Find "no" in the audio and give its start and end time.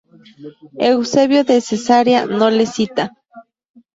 2.25-2.47